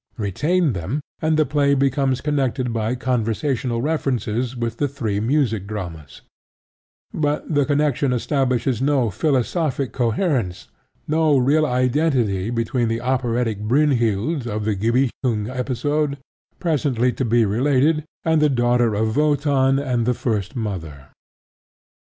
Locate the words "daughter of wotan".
18.49-19.77